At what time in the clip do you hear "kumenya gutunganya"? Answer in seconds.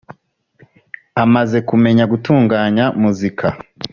1.69-2.85